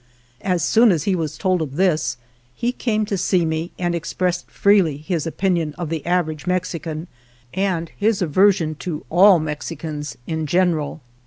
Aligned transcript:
As 0.41 0.63
soon 0.63 0.91
as 0.91 1.03
he 1.03 1.15
was 1.15 1.37
told 1.37 1.61
of 1.61 1.75
this, 1.75 2.17
he 2.55 2.71
came 2.71 3.05
to 3.05 3.19
see 3.19 3.45
me 3.45 3.69
and 3.77 3.93
expressed 3.93 4.49
freely 4.49 4.97
his 4.97 5.27
opinion 5.27 5.75
of 5.77 5.89
the 5.89 6.03
average 6.07 6.47
Mexican, 6.47 7.07
and 7.53 7.91
his 7.95 8.19
aversion 8.19 8.73
to 8.79 9.05
all 9.11 9.37
Mexicans 9.37 10.17
in 10.25 10.47
general. 10.47 11.01